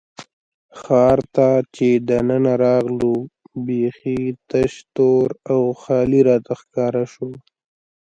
[0.81, 3.15] ښار ته چې دننه راغلو،
[3.65, 7.29] بېخي تش، تور او خالي راته ښکاره شو.